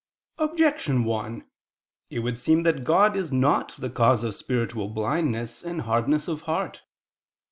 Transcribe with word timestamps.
Objection 0.39 1.03
1: 1.03 1.45
It 2.09 2.19
would 2.21 2.39
seem 2.39 2.63
that 2.63 2.83
God 2.83 3.15
is 3.15 3.31
not 3.31 3.75
the 3.77 3.91
cause 3.91 4.23
of 4.23 4.33
spiritual 4.33 4.87
blindness 4.89 5.61
and 5.63 5.81
hardness 5.81 6.27
of 6.27 6.41
heart. 6.49 6.81